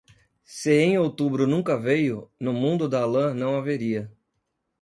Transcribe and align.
Se 0.43 0.79
em 0.79 0.97
outubro 0.97 1.45
nunca 1.45 1.77
veio, 1.77 2.27
no 2.39 2.51
mundo 2.51 2.89
da 2.89 3.05
lã 3.05 3.35
não 3.35 3.55
haveria. 3.55 4.11